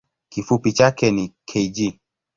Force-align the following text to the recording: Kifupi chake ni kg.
Kifupi 0.29 0.71
chake 0.73 1.11
ni 1.11 1.33
kg. 1.47 1.99